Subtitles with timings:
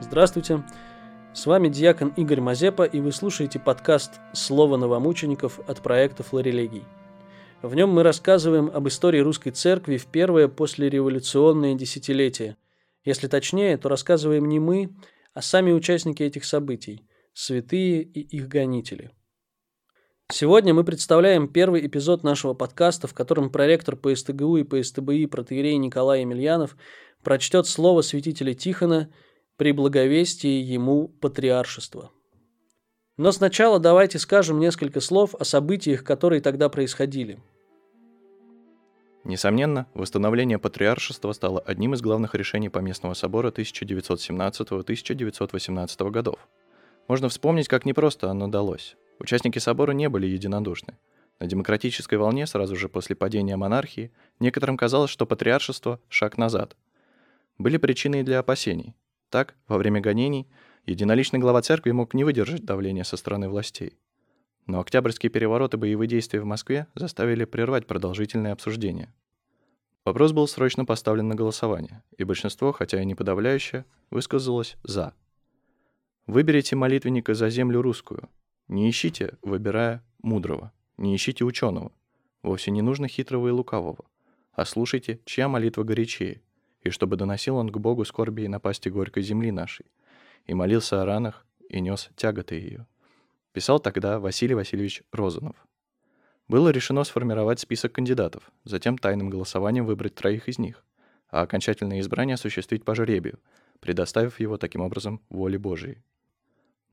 [0.00, 0.62] Здравствуйте!
[1.34, 6.84] С вами диакон Игорь Мазепа, и вы слушаете подкаст «Слово новомучеников» от проекта «Флорелегий».
[7.62, 12.56] В нем мы рассказываем об истории русской церкви в первое послереволюционное десятилетие.
[13.04, 14.94] Если точнее, то рассказываем не мы,
[15.34, 19.10] а сами участники этих событий– святые и их гонители–
[20.34, 25.26] Сегодня мы представляем первый эпизод нашего подкаста, в котором проректор по СТГУ и по СТБИ
[25.26, 26.74] протеерей Николай Емельянов
[27.22, 29.12] прочтет слово святителя Тихона
[29.62, 32.10] при благовестии ему патриаршества.
[33.16, 37.38] Но сначала давайте скажем несколько слов о событиях, которые тогда происходили.
[39.22, 46.40] Несомненно, восстановление патриаршества стало одним из главных решений Поместного собора 1917-1918 годов.
[47.06, 48.96] Можно вспомнить, как непросто оно далось.
[49.20, 50.98] Участники собора не были единодушны.
[51.38, 56.76] На демократической волне сразу же после падения монархии некоторым казалось, что патриаршество– шаг назад.
[57.58, 58.96] Были причины и для опасений.
[59.32, 60.46] Так, во время гонений
[60.84, 63.96] единоличный глава церкви мог не выдержать давления со стороны властей.
[64.66, 69.10] Но Октябрьские перевороты и боевые действия в Москве заставили прервать продолжительные обсуждения.
[70.04, 75.14] Вопрос был срочно поставлен на голосование, и большинство, хотя и не подавляющее, высказалось «за».
[76.26, 78.28] Выберите молитвенника за землю русскую–
[78.68, 81.90] не ищите, выбирая мудрого, не ищите ученого,
[82.42, 84.04] вовсе не нужно хитрого и лукавого,
[84.52, 86.42] а слушайте, чья молитва горячее,
[86.82, 89.86] и чтобы доносил он к Богу скорби и напасти горькой земли нашей,
[90.46, 92.86] и молился о ранах, и нес тяготы ее.
[93.52, 95.56] Писал тогда Василий Васильевич Розанов.
[96.48, 100.84] Было решено сформировать список кандидатов, затем тайным голосованием выбрать троих из них,
[101.28, 103.38] а окончательное избрание осуществить по жребию,
[103.80, 106.02] предоставив его таким образом воле Божией.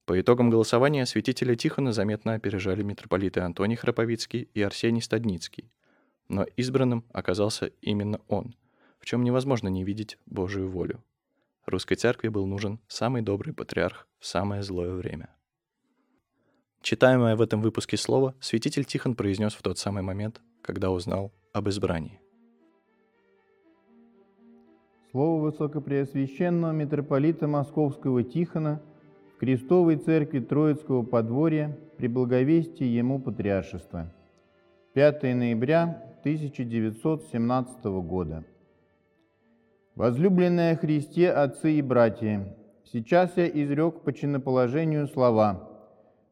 [0.05, 5.71] По итогам голосования святителя Тихона заметно опережали митрополиты Антоний Храповицкий и Арсений Стадницкий.
[6.29, 8.55] Но избранным оказался именно он,
[8.99, 11.03] в чем невозможно не видеть Божию волю.
[11.65, 15.29] Русской церкви был нужен самый добрый патриарх в самое злое время.
[16.81, 21.69] Читаемое в этом выпуске слово святитель Тихон произнес в тот самый момент, когда узнал об
[21.69, 22.19] избрании.
[25.11, 28.81] Слово Высокопреосвященного митрополита Московского Тихона–
[29.39, 34.11] Крестовой Церкви Троицкого подворья при благовестии ему патриаршества.
[34.95, 35.83] 5 ноября
[36.23, 38.43] 1917 года.
[39.99, 42.55] Возлюбленные Христе, отцы и братья,
[42.85, 45.69] сейчас я изрек по чиноположению слова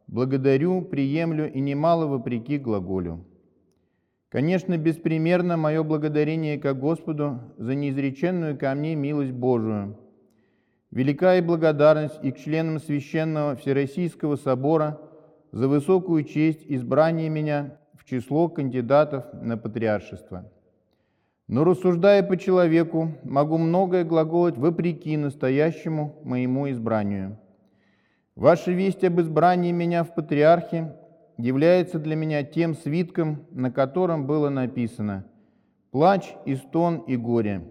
[0.07, 3.25] «Благодарю, приемлю и немало вопреки глаголю».
[4.29, 9.99] Конечно, беспримерно мое благодарение ко Господу за неизреченную ко мне милость Божию–
[10.91, 15.01] Велика и благодарность и к членам Священного Всероссийского Собора
[15.51, 20.49] за высокую честь избрания меня в число кандидатов на патриаршество.
[21.47, 27.39] Но рассуждая по человеку, могу многое глаголать вопреки настоящему моему избранию.
[28.35, 30.93] Ваша весть об избрании меня в патриархе
[31.37, 35.25] является для меня тем свитком, на котором было написано
[35.91, 37.63] «Плач и стон и горе».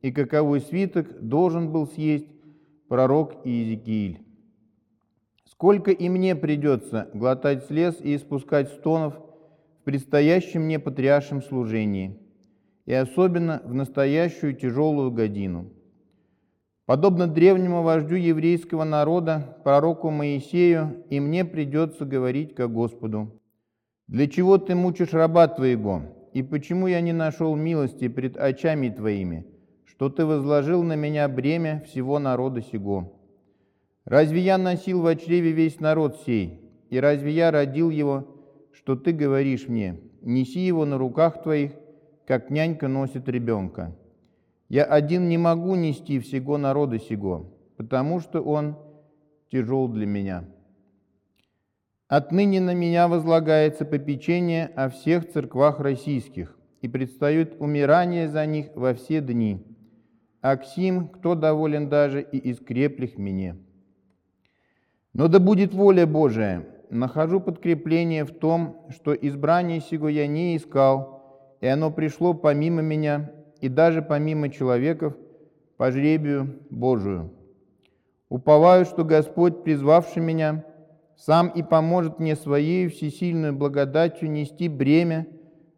[0.00, 2.28] И каковой свиток должен был съесть
[2.88, 4.22] пророк Иезекииль.
[5.44, 9.14] Сколько и мне придется глотать слез и испускать стонов
[9.80, 12.16] в предстоящем мне патриаршем служении,
[12.88, 15.66] и особенно в настоящую тяжелую годину.
[16.86, 23.42] Подобно древнему вождю еврейского народа, пророку Моисею, и мне придется говорить ко Господу.
[24.06, 26.00] «Для чего ты мучишь раба твоего,
[26.32, 29.44] и почему я не нашел милости пред очами твоими?»
[29.84, 33.20] что Ты возложил на меня бремя всего народа сего.
[34.04, 38.28] Разве я носил в чреве весь народ сей, и разве я родил его,
[38.72, 41.72] что Ты говоришь мне, неси его на руках Твоих,
[42.28, 43.96] как нянька носит ребенка?
[44.68, 48.76] Я один не могу нести всего народа сего, потому что он
[49.50, 50.44] тяжел для меня.
[52.06, 58.92] Отныне на меня возлагается попечение о всех церквах российских, и предстает умирание за них во
[58.92, 59.64] все дни–
[60.42, 63.56] Аксим, кто доволен даже и из креплих мне.
[65.14, 71.17] Но да будет воля Божия, нахожу подкрепление в том, что избрание сего я не искал,
[71.60, 75.16] и оно пришло помимо меня, и даже помимо человеков,
[75.76, 77.32] по жребию Божию.
[78.28, 80.64] Уповаю, что Господь, призвавший меня,
[81.16, 85.26] сам и поможет мне своей всесильной благодатью нести бремя,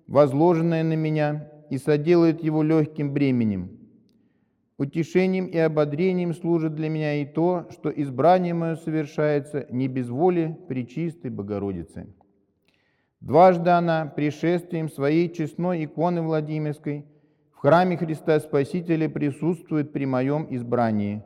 [0.07, 3.71] возложенное на меня, и соделает его легким бременем–
[4.81, 10.59] Утешением и ободрением служит для меня и то, что избрание мое совершается не без воли
[10.69, 12.07] Пречистой Богородицы.
[13.21, 17.05] Дважды она пришествием своей честной иконы Владимирской
[17.53, 21.23] в храме Христа Спасителя присутствует при моем избрании.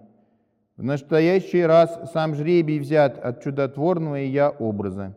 [0.77, 5.17] В настоящий раз сам жребий взят от чудотворного я образа,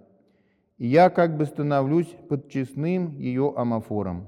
[0.78, 4.28] и я как бы становлюсь под честным ее амофором.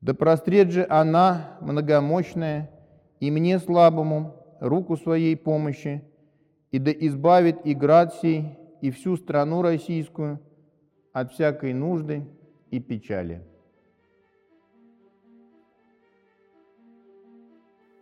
[0.00, 2.70] Да прострет же она, многомощная,
[3.20, 6.02] и мне слабому, руку своей помощи,
[6.70, 10.40] и да избавит и град сей, и всю страну российскую
[11.12, 12.26] от всякой нужды
[12.70, 13.42] и печали.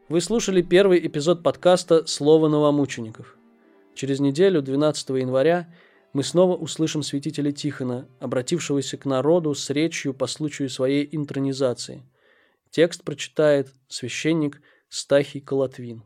[0.09, 3.37] Вы слушали первый эпизод подкаста «Слово новомучеников».
[3.95, 5.73] Через неделю, 12 января,
[6.13, 12.03] мы снова услышим святителя Тихона, обратившегося к народу с речью по случаю своей интронизации.
[12.71, 16.03] Текст прочитает священник Стахий Колотвин.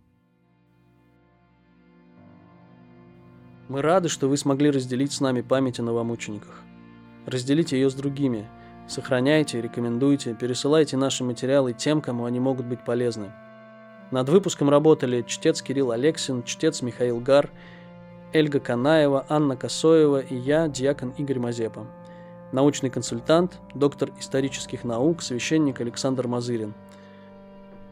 [3.69, 6.64] Мы рады, что вы смогли разделить с нами память о новомучениках.
[7.27, 8.47] Разделите ее с другими.
[8.87, 13.33] Сохраняйте, рекомендуйте, пересылайте наши материалы тем, кому они могут быть полезны.
[14.11, 17.51] Над выпуском работали чтец Кирилл Алексин, чтец Михаил Гар,
[18.33, 21.87] Эльга Канаева, Анна Косоева и я, диакон Игорь Мазепа.
[22.53, 26.75] Научный консультант, доктор исторических наук, священник Александр Мазырин.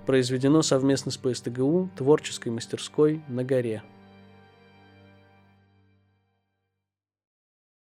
[0.04, 3.82] Произведено совместно с ПСТГУ творческой мастерской на горе.